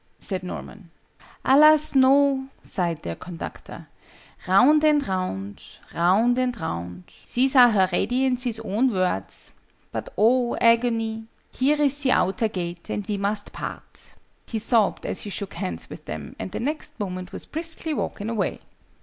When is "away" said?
18.31-18.59